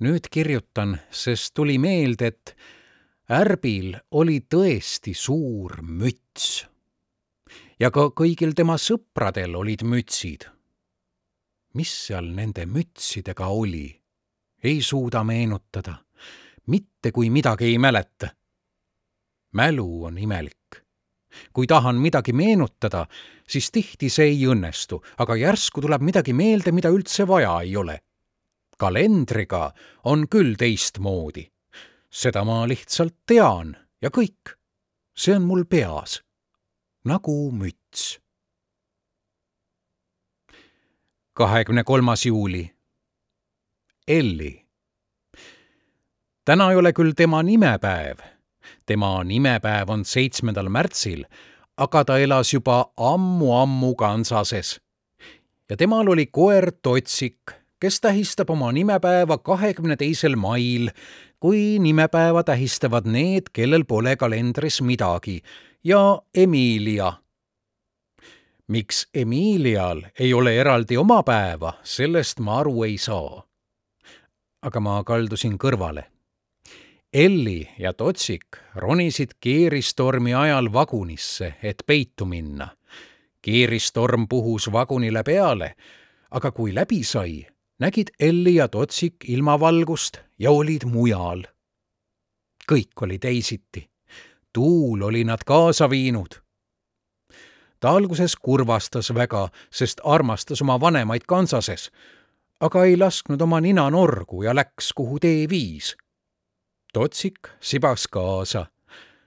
[0.00, 2.56] nüüd kirjutan, sest tuli meelde, et
[3.28, 6.64] Ärbil oli tõesti suur müts.
[7.80, 10.48] ja ka kõigil tema sõpradel olid mütsid.
[11.74, 14.00] mis seal nende mütsidega oli?
[14.64, 15.94] ei suuda meenutada,
[16.66, 18.28] mitte kui midagi ei mäleta.
[19.52, 20.57] mälu on imelik.
[21.52, 23.06] Kui tahan midagi meenutada,
[23.48, 28.00] siis tihti see ei õnnestu, aga järsku tuleb midagi meelde, mida üldse vaja ei ole.
[28.78, 29.72] kalendriga
[30.04, 31.48] on küll teistmoodi
[32.10, 34.56] seda ma lihtsalt tean ja kõik.
[35.18, 36.22] see on mul peas,
[37.04, 38.20] nagu müts.
[41.34, 42.64] kahekümne kolmas juuli.
[44.08, 44.66] Elli.
[46.44, 48.18] täna ei ole küll tema nimepäev.
[48.86, 51.24] Tema nimepäev on seitsmendal märtsil,
[51.76, 54.80] aga ta elas juba ammu-ammu Kansases.
[55.70, 60.90] ja temal oli koer Totsik, kes tähistab oma nimepäeva kahekümne teisel mail
[61.40, 65.42] kui nimepäeva tähistavad need, kellel pole kalendris midagi
[65.84, 67.12] ja Emilia.
[68.68, 73.44] miks Emilial ei ole eraldi oma päeva, sellest ma aru ei saa.
[74.62, 76.04] aga ma kaldusin kõrvale.
[77.12, 78.44] Elli ja Totsik
[78.74, 82.68] ronisid keeristormi ajal vagunisse, et peitu minna.
[83.42, 85.74] keeristorm puhus vagunile peale,
[86.30, 87.46] aga kui läbi sai,
[87.80, 91.42] nägid Elli ja Totsik ilmavalgust ja olid mujal.
[92.72, 93.90] kõik oli teisiti.
[94.52, 96.48] tuul oli nad kaasa viinud
[97.80, 101.90] ta alguses kurvastas väga, sest armastas oma vanemaid Kansases,
[102.60, 105.96] aga ei lasknud oma nina norgu ja läks, kuhu tee viis.
[106.92, 108.66] Totsik sibas kaasa,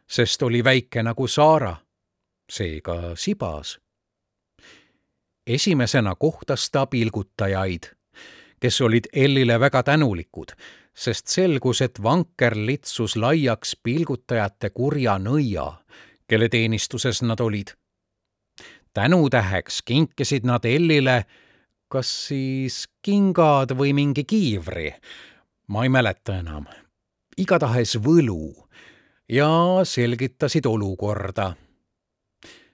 [0.07, 1.75] sest oli väike nagu Saara,
[2.49, 3.79] seega sibas.
[5.47, 7.83] esimesena kohtas ta pilgutajaid,
[8.59, 10.51] kes olid Ellile väga tänulikud,
[10.93, 15.73] sest selgus, et vanker litsus laiaks pilgutajate kurja nõia,
[16.27, 17.73] kelle teenistuses nad olid
[18.93, 21.25] tänutäheks kinkisid nad Ellile
[21.91, 24.93] kas siis kingad või mingi kiivri,
[25.67, 26.69] ma ei mäleta enam,
[27.37, 28.53] igatahes võlu
[29.29, 29.49] ja
[29.83, 31.53] selgitasid olukorda.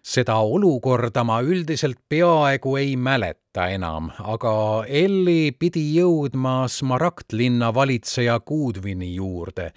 [0.07, 9.15] seda olukorda ma üldiselt peaaegu ei mäleta enam, aga Elli pidi jõudma Smaragdlinna valitseja Goodwini
[9.15, 9.71] juurde,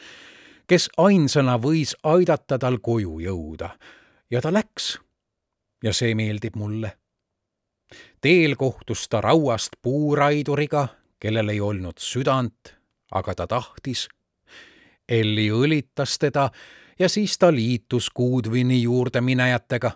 [0.67, 3.71] kes ainsana võis aidata tal koju jõuda
[4.31, 4.99] ja ta läks
[5.83, 6.93] ja see meeldib mulle.
[8.21, 10.89] teel kohtus ta rauast puuraiduriga,
[11.21, 12.77] kellel ei olnud südant,
[13.11, 14.09] aga ta tahtis.
[15.11, 16.51] Elli õlitas teda
[16.99, 19.91] ja siis ta liitus Goodwini juurde minejatega.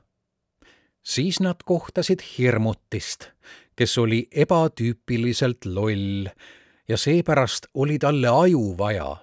[1.03, 3.29] siis nad kohtasid hirmutist,
[3.77, 6.27] kes oli ebatüüpiliselt loll
[6.89, 9.17] ja seepärast oli talle aju vaja.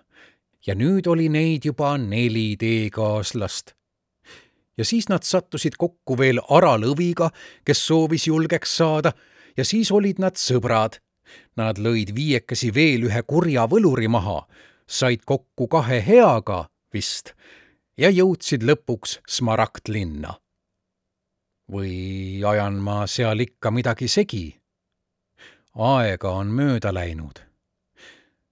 [0.68, 3.74] ja nüüd oli neid juba neli teekaaslast
[4.78, 7.30] ja siis nad sattusid kokku veel Aralõviga,
[7.66, 9.12] kes soovis julgeks saada,
[9.58, 10.98] ja siis olid nad sõbrad.
[11.56, 14.42] Nad lõid viiekesi veel ühe kurja võluri maha,
[14.92, 17.34] said kokku kahe heaga vist
[17.98, 20.36] ja jõudsid lõpuks Smaragdlinna.
[21.72, 24.46] või ajan ma seal ikka midagi segi?
[25.76, 27.52] aega on mööda läinud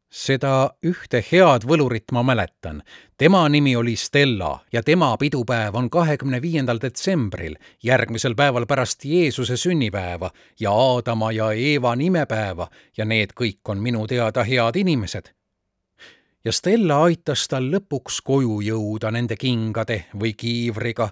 [0.10, 2.82] seda ühte head võlurit ma mäletan.
[3.18, 9.58] tema nimi oli Stella ja tema pidupäev on kahekümne viiendal detsembril, järgmisel päeval pärast Jeesuse
[9.58, 15.39] sünnipäeva ja Aadama ja Eeva nimepäeva ja need kõik on minu teada head inimesed.
[16.46, 21.10] Ja Stella aitas tal lõpuks koju jõuda nende kingade või kiivriga,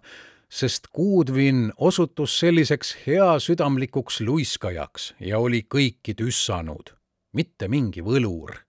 [0.49, 6.95] sest Goodwin osutus selliseks heasüdamlikuks luiskajaks ja oli kõiki tüssanud,
[7.33, 8.67] mitte mingi võlur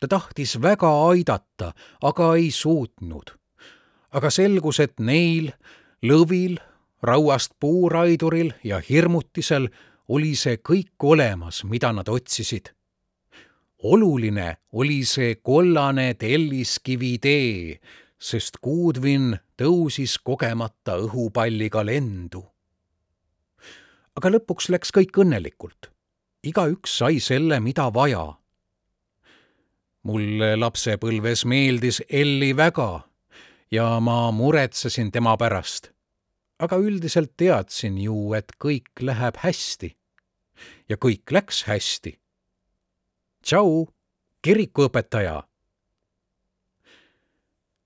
[0.00, 3.36] ta tahtis väga aidata, aga ei suutnud.
[4.12, 5.52] aga selgus, et neil,
[6.02, 6.56] lõvil,
[7.02, 9.68] rauast puuraiduril ja hirmutisel
[10.08, 12.72] oli see kõik olemas, mida nad otsisid.
[13.82, 17.78] Oluline oli see kollane telliskivi tee,
[18.18, 22.44] sest Goodwin tõusis kogemata õhupalliga lendu.
[24.16, 25.90] aga lõpuks läks kõik õnnelikult.
[26.42, 28.40] igaüks sai selle, mida vaja
[30.02, 33.02] mulle lapsepõlves meeldis Elli väga
[33.70, 35.90] ja ma muretsesin tema pärast.
[36.60, 39.96] aga üldiselt teadsin ju, et kõik läheb hästi.
[40.88, 42.19] ja kõik läks hästi.
[43.42, 43.88] Tšau,
[44.42, 45.42] kirikuõpetaja.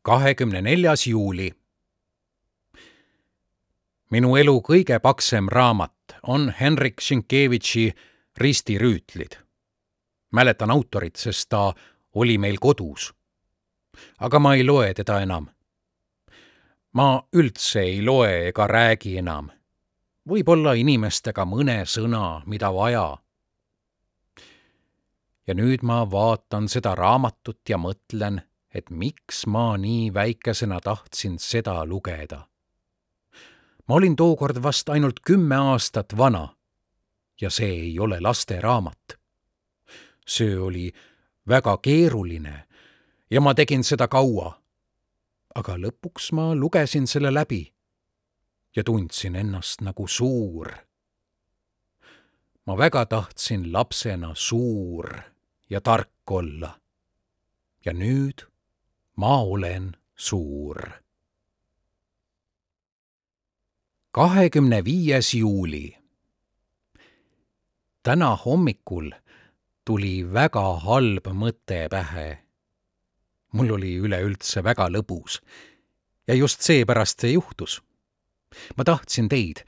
[0.02, 1.54] kahekümne neljas juuli.
[4.10, 7.92] minu elu kõige paksem raamat on Henrik Sienkiewiczi
[8.36, 9.38] Ristirüütlid.
[10.32, 11.74] mäletan autorit, sest ta
[12.14, 13.14] oli meil kodus.
[14.18, 15.48] aga ma ei loe teda enam.
[16.92, 19.50] ma üldse ei loe ega räägi enam.
[20.28, 23.23] võib-olla inimestega mõne sõna, mida vaja.
[25.46, 28.40] Ja nüüd ma vaatan seda raamatut ja mõtlen,
[28.74, 32.48] et miks ma nii väikesena tahtsin seda lugeda.
[33.88, 36.48] ma olin tookord vast ainult kümme aastat vana
[37.40, 39.18] ja see ei ole lasteraamat.
[40.26, 40.92] see oli
[41.48, 42.64] väga keeruline
[43.30, 44.60] ja ma tegin seda kaua.
[45.54, 47.72] aga lõpuks ma lugesin selle läbi
[48.76, 50.72] ja tundsin ennast nagu suur.
[52.66, 55.33] ma väga tahtsin lapsena suur
[55.74, 56.80] ja tark olla.
[57.84, 58.46] ja nüüd
[59.16, 60.78] ma olen suur.
[64.10, 65.96] kahekümne viies juuli.
[68.02, 69.10] täna hommikul
[69.84, 72.28] tuli väga halb mõte pähe.
[73.52, 75.42] mul oli üleüldse väga lõbus
[76.28, 77.82] ja just seepärast see juhtus.
[78.76, 79.66] ma tahtsin teid,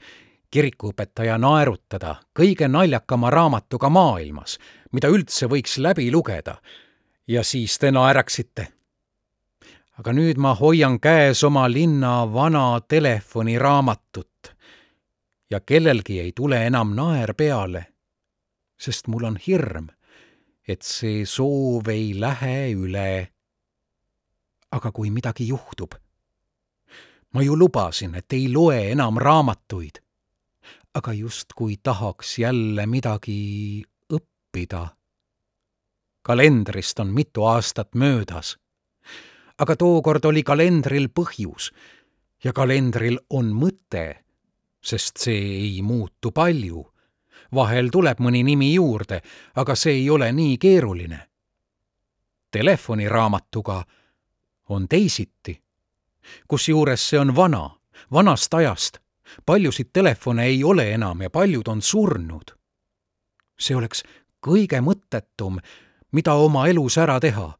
[0.51, 4.57] kirikuõpetaja naerutada kõige naljakama raamatuga maailmas,
[4.91, 6.61] mida üldse võiks läbi lugeda.
[7.27, 8.67] ja siis te naeraksite.
[9.99, 14.55] aga nüüd ma hoian käes oma linna vana telefoniraamatut
[15.49, 17.85] ja kellelgi ei tule enam naer peale,
[18.79, 19.87] sest mul on hirm,
[20.67, 23.27] et see soov ei lähe üle.
[24.71, 25.93] aga kui midagi juhtub
[27.33, 30.01] ma ju lubasin, et ei loe enam raamatuid.
[30.97, 33.83] Aga justkui tahaks jälle midagi
[34.13, 34.87] õppida.
[36.21, 38.57] kalendrist on mitu aastat möödas.
[39.57, 41.71] aga tookord oli kalendril põhjus
[42.43, 44.23] ja kalendril on mõte,
[44.81, 46.85] sest see ei muutu palju.
[47.53, 49.21] vahel tuleb mõni nimi juurde,
[49.55, 51.29] aga see ei ole nii keeruline.
[52.51, 53.83] Telefoniraamatuga
[54.69, 55.61] on teisiti
[56.47, 57.69] kusjuures see on vana,
[58.11, 58.99] vanast ajast.
[59.45, 62.55] Paljusid telefone ei ole enam ja paljud on surnud.
[63.59, 64.03] see oleks
[64.47, 65.57] kõige mõttetum,
[66.11, 67.57] mida oma elus ära teha.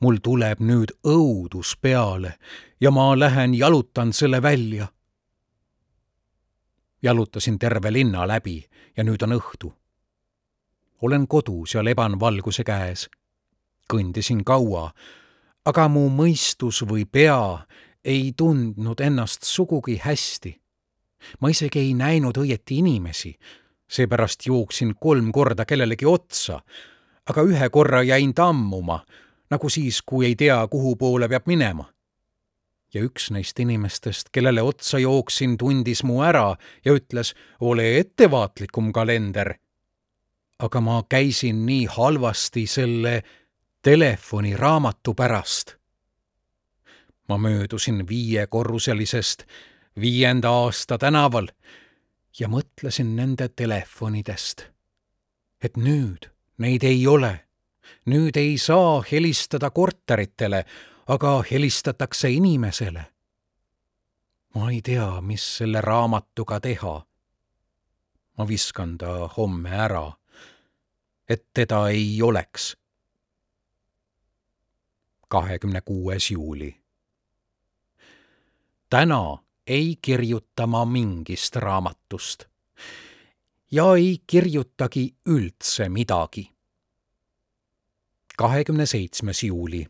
[0.00, 2.38] mul tuleb nüüd õudus peale
[2.80, 4.88] ja ma lähen jalutan selle välja.
[7.02, 8.64] jalutasin terve linna läbi
[8.96, 9.72] ja nüüd on õhtu.
[11.02, 13.08] olen kodus ja leban valguse käes.
[13.92, 14.92] kõndisin kaua
[15.68, 17.66] aga mu mõistus või pea
[18.04, 20.56] ei tundnud ennast sugugi hästi.
[21.40, 23.34] Ma isegi ei näinud õieti inimesi,
[23.88, 26.60] seepärast jooksin kolm korda kellelegi otsa,
[27.28, 29.00] aga ühe korra jäin tammuma,
[29.50, 31.92] nagu siis, kui ei tea, kuhu poole peab minema.
[32.94, 39.54] ja üks neist inimestest, kellele otsa jooksin, tundis mu ära ja ütles, ole ettevaatlikum, kalender.
[40.58, 43.22] aga ma käisin nii halvasti selle
[43.82, 45.76] telefoniraamatu pärast.
[47.28, 49.44] ma möödusin viiekorruselisest
[50.00, 51.48] viienda aasta tänaval
[52.38, 54.66] ja mõtlesin nende telefonidest.
[55.62, 57.44] et nüüd neid ei ole.
[58.06, 60.64] nüüd ei saa helistada korteritele,
[61.06, 63.04] aga helistatakse inimesele.
[64.54, 67.06] ma ei tea, mis selle raamatuga teha.
[68.38, 70.12] ma viskan ta homme ära,
[71.28, 72.76] et teda ei oleks
[75.28, 76.80] kahekümne kuues juuli.
[78.90, 79.38] täna
[79.68, 82.44] ei kirjuta ma mingist raamatust
[83.70, 86.50] ja ei kirjutagi üldse midagi.
[88.36, 89.86] kahekümne seitsmes juuli.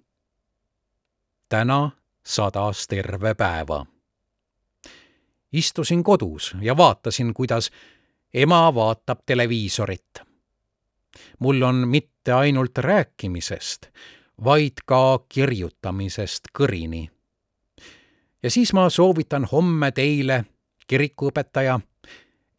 [1.49, 1.91] täna
[2.27, 3.87] sadas terve päeva.
[5.53, 7.71] istusin kodus ja vaatasin, kuidas
[8.35, 10.21] ema vaatab televiisorit.
[11.39, 13.87] mul on mitte ainult rääkimisest,
[14.45, 17.18] vaid ka kirjutamisest kõrini.
[18.43, 20.45] Ja siis ma soovitan homme teile,
[20.87, 21.81] kirikuõpetaja,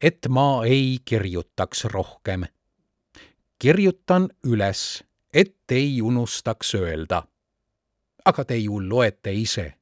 [0.00, 2.44] et ma ei kirjutaks rohkem.
[3.58, 5.04] kirjutan üles,
[5.34, 7.22] et ei unustaks öelda.
[8.24, 9.74] aga te ju loete ise.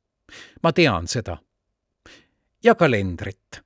[0.63, 1.39] ma tean seda.
[2.65, 3.63] ja kalendrit.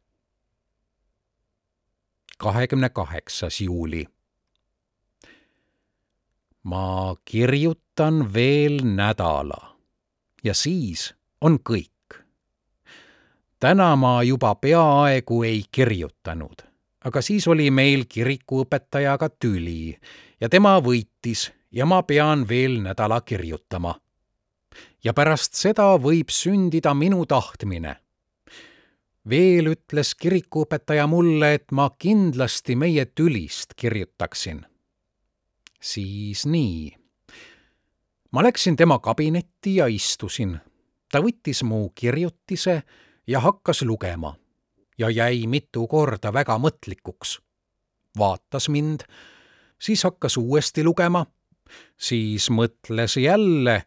[2.38, 4.06] kahekümne kaheksas juuli
[6.62, 9.76] ma kirjutan veel nädala
[10.44, 11.91] ja siis on kõik.
[13.62, 16.64] Täna ma juba peaaegu ei kirjutanud,
[17.06, 19.94] aga siis oli meil kirikuõpetajaga tüli
[20.40, 23.94] ja tema võitis ja ma pean veel nädala kirjutama.
[25.04, 27.96] ja pärast seda võib sündida minu tahtmine.
[29.28, 34.66] veel ütles kirikuõpetaja mulle, et ma kindlasti meie tülist kirjutaksin
[35.82, 36.96] siis nii.
[38.32, 40.58] ma läksin tema kabinetti ja istusin.
[41.12, 42.82] ta võttis mu kirjutise
[43.32, 44.34] ja hakkas lugema
[44.98, 47.40] ja jäi mitu korda väga mõtlikuks.
[48.18, 49.00] vaatas mind,
[49.80, 51.26] siis hakkas uuesti lugema,
[51.96, 53.82] siis mõtles jälle,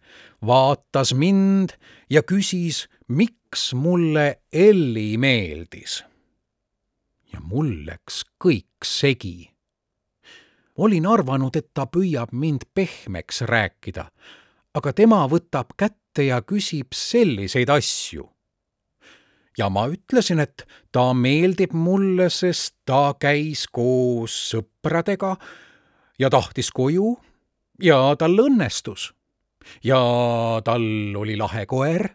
[0.45, 1.77] vaatas mind
[2.09, 6.03] ja küsis, miks mulle Elli meeldis.
[7.33, 9.51] ja mul läks kõik segi
[10.77, 14.09] olin arvanud, et ta püüab mind pehmeks rääkida,
[14.73, 18.34] aga tema võtab kätte ja küsib selliseid asju.
[19.57, 25.35] Ja ma ütlesin, et ta meeldib mulle, sest ta käis koos sõpradega
[26.19, 27.15] ja tahtis koju
[27.83, 29.13] ja tal õnnestus.
[29.83, 29.99] ja
[30.63, 32.09] tal oli lahe koer.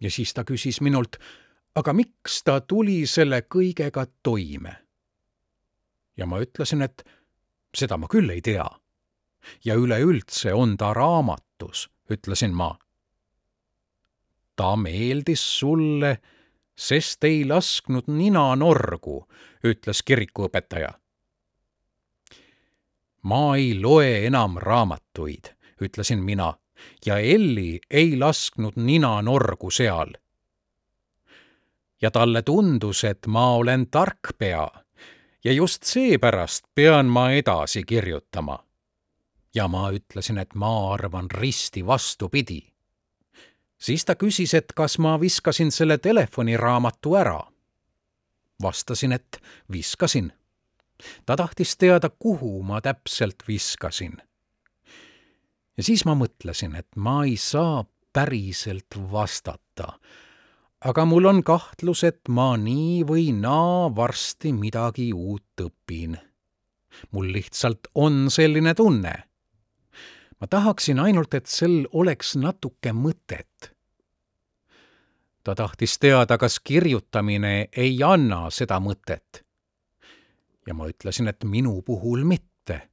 [0.00, 1.16] ja siis ta küsis minult,
[1.74, 4.76] aga miks ta tuli selle kõigega toime?
[6.16, 7.04] ja ma ütlesin, et
[7.76, 8.66] seda ma küll ei tea.
[9.64, 12.76] ja üleüldse on ta raamatus, ütlesin ma.
[14.56, 16.18] Ta meeldis sulle
[16.76, 19.24] sest ei lasknud nina norgu,
[19.64, 20.92] ütles kirikuõpetaja.
[23.22, 25.50] ma ei loe enam raamatuid,
[25.82, 26.54] ütlesin mina
[27.06, 30.12] ja Elli ei lasknud nina norgu seal.
[32.02, 34.68] ja talle tundus, et ma olen tarkpea
[35.44, 38.64] ja just seepärast pean ma edasi kirjutama.
[39.54, 42.75] ja ma ütlesin, et ma arvan risti vastupidi.
[43.78, 47.40] Siis ta küsis, et kas ma viskasin selle telefoniraamatu ära.
[48.62, 50.32] vastasin, et viskasin.
[51.26, 54.22] ta tahtis teada, kuhu ma täpselt viskasin.
[55.76, 59.98] ja siis ma mõtlesin, et ma ei saa päriselt vastata
[60.86, 66.16] aga mul on kahtlus, et ma nii või naa varsti midagi uut õpin.
[67.12, 69.14] mul lihtsalt on selline tunne.
[70.40, 73.72] Ma tahaksin ainult, et sel oleks natuke mõtet.
[75.44, 79.44] ta tahtis teada, kas kirjutamine ei anna seda mõtet.
[80.66, 82.88] ja ma ütlesin, et minu puhul mitte.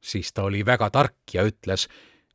[0.00, 1.88] siis ta oli väga tark ja ütles,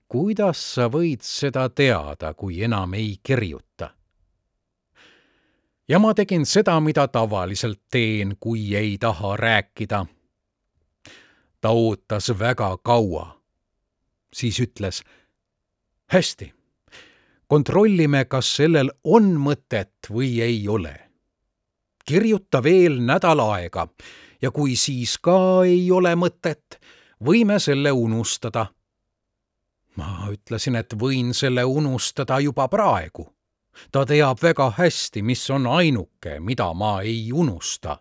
[0.07, 3.93] kuidas sa võid seda teada, kui enam ei kirjuta
[5.87, 10.05] ja ma tegin seda, mida tavaliselt teen, kui ei taha rääkida.
[11.61, 13.42] ta ootas väga kaua.
[14.33, 15.03] Siis ütles.
[16.13, 16.53] hästi,
[17.47, 20.99] kontrollime, kas sellel on mõtet või ei ole.
[22.05, 23.87] kirjuta veel nädal aega
[24.41, 26.79] ja kui siis ka ei ole mõtet,
[27.23, 28.65] võime selle unustada.
[29.95, 33.33] ma ütlesin, et võin selle unustada juba praegu
[33.91, 37.99] ta teab väga hästi, mis on ainuke, mida ma ei unusta.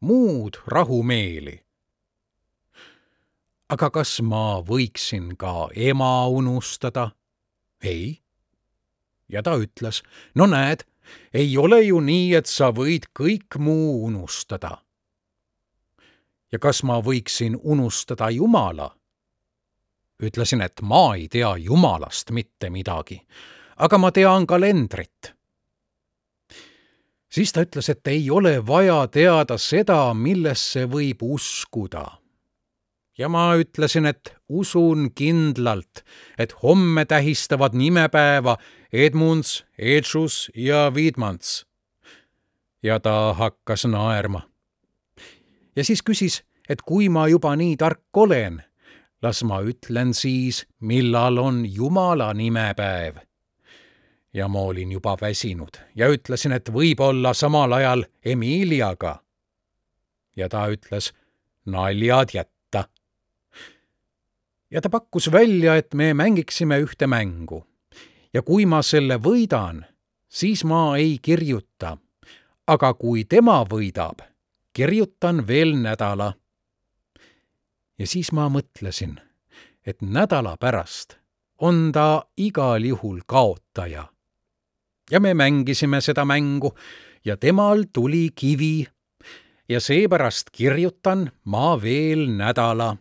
[0.00, 1.60] muud rahumeeli.
[3.72, 7.10] Aga kas ma võiksin ka ema unustada?
[7.82, 8.20] ei.
[9.28, 10.02] ja ta ütles,
[10.34, 10.84] no näed,
[11.34, 14.76] ei ole ju nii, et sa võid kõik muu unustada.
[16.52, 18.92] ja kas ma võiksin unustada Jumala?
[20.22, 23.18] ütlesin, et ma ei tea Jumalast mitte midagi
[23.76, 25.34] aga ma tean kalendrit.
[27.32, 32.21] siis ta ütles, et ei ole vaja teada seda, millesse võib uskuda.
[33.18, 36.04] Ja ma ütlesin, et usun kindlalt,
[36.38, 38.56] et homme tähistavad nimepäeva
[38.92, 41.66] Edmunds, Edžus ja Wiedmans.
[42.82, 44.42] ja ta hakkas naerma.
[45.76, 48.62] ja siis küsis, et kui ma juba nii tark olen,
[49.22, 53.16] las ma ütlen siis, millal on Jumala nimepäev
[54.34, 59.22] ja ma olin juba väsinud ja ütlesin, et võib-olla samal ajal Emiliaga.
[60.36, 61.12] ja ta ütles
[61.66, 62.51] naljad jätta.
[64.72, 67.64] Ja ta pakkus välja, et me mängiksime ühte mängu
[68.32, 69.84] ja kui ma selle võidan,
[70.28, 71.98] siis ma ei kirjuta.
[72.66, 74.22] aga kui tema võidab,
[74.72, 76.34] kirjutan veel nädala.
[77.98, 79.20] ja siis ma mõtlesin,
[79.86, 81.18] et nädala pärast
[81.58, 84.08] on ta igal juhul kaotaja
[85.10, 86.74] ja me mängisime seda mängu
[87.24, 88.86] ja temal tuli kivi
[89.68, 92.96] ja seepärast kirjutan ma veel nädala.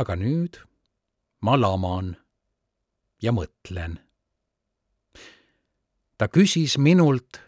[0.00, 0.56] Aga nüüd
[1.44, 2.14] ma laman
[3.20, 3.98] ja mõtlen.
[6.16, 7.40] ta küsis minult,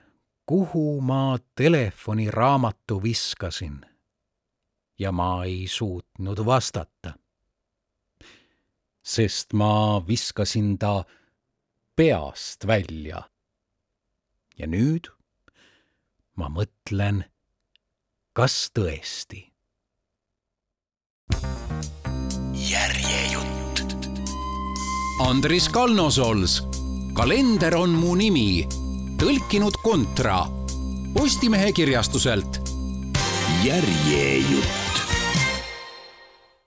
[0.48, 3.80] kuhu ma telefoniraamatu viskasin
[4.98, 7.14] ja ma ei suutnud vastata.
[9.02, 11.04] sest ma viskasin ta
[11.96, 13.30] peast välja.
[14.58, 15.08] ja nüüd
[16.36, 17.24] ma mõtlen,
[18.36, 19.52] kas tõesti.
[21.32, 21.61] järjejutt.
[25.22, 26.56] Andris Kalnosols,
[27.14, 28.66] kalender on mu nimi,
[29.20, 30.42] tõlkinud Kontra,
[31.14, 32.58] Postimehe kirjastuselt.
[33.62, 34.81] järjejutt